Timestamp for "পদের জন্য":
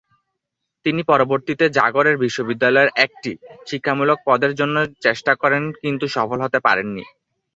4.27-4.75